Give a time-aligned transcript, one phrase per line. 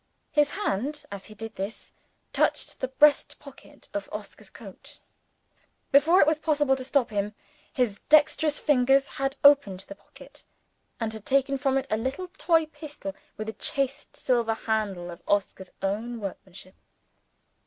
[0.31, 1.93] His hand, as he did this,
[2.33, 4.97] touched the breast pocket of Oscar's coat.
[5.91, 7.35] Before it was possible to stop him,
[7.71, 10.43] his dexterous fingers had opened the pocket,
[10.99, 15.21] and had taken from it a little toy pistol with a chased silver handle of
[15.27, 16.73] Oscar's own workmanship.